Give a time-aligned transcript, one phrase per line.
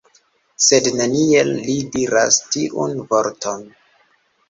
[0.67, 3.67] Sed neniel li diras tiun vorton!